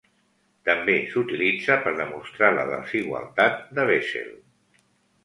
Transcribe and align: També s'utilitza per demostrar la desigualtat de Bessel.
També 0.69 0.93
s'utilitza 1.11 1.77
per 1.83 1.93
demostrar 1.99 2.49
la 2.55 2.63
desigualtat 2.71 3.63
de 3.81 3.87
Bessel. 3.91 4.33